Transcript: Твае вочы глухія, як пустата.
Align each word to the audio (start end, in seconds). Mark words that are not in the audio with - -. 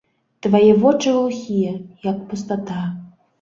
Твае 0.45 0.71
вочы 0.83 1.13
глухія, 1.17 1.75
як 2.09 2.25
пустата. 2.33 2.81